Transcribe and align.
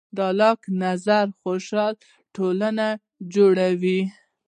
د 0.17 0.19
لاک 0.39 0.59
نظریه 0.81 1.33
خوشحاله 1.41 1.97
ټولنه 2.35 2.87
جوړوي. 3.33 4.01